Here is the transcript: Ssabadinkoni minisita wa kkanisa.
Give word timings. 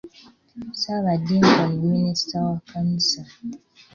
Ssabadinkoni 0.73 1.77
minisita 1.93 2.37
wa 2.45 2.55
kkanisa. 2.61 3.21